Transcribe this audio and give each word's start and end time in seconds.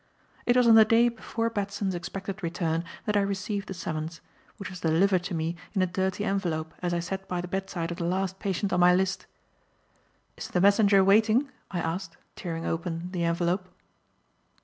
It 0.47 0.57
was 0.57 0.65
on 0.67 0.73
the 0.73 0.83
day 0.83 1.09
before 1.09 1.51
Batson's 1.51 1.93
expected 1.93 2.41
return 2.41 2.83
that 3.05 3.15
I 3.15 3.21
received 3.21 3.67
the 3.67 3.75
summons; 3.75 4.19
which 4.57 4.71
was 4.71 4.79
delivered 4.79 5.23
to 5.25 5.35
me 5.35 5.55
in 5.73 5.83
a 5.83 5.85
dirty 5.85 6.25
envelope 6.25 6.73
as 6.81 6.91
I 6.91 6.97
sat 6.99 7.27
by 7.27 7.39
the 7.39 7.47
bedside 7.47 7.91
of 7.91 7.97
the 7.97 8.05
last 8.05 8.39
patient 8.39 8.73
on 8.73 8.79
my 8.79 8.95
list. 8.95 9.27
"Is 10.37 10.47
the 10.47 10.59
messenger 10.59 11.03
waiting?" 11.03 11.51
I 11.69 11.77
asked, 11.81 12.17
tearing 12.35 12.65
open 12.65 13.11
the 13.11 13.23
envelope. 13.25 13.69